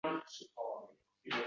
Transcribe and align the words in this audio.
Har 0.03 0.09
kuni 0.09 0.21
kurashing 0.23 1.37